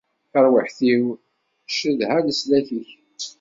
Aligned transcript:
Tarwiḥt-iw 0.31 1.03
tcedha 1.67 2.17
leslak-ik. 2.25 2.89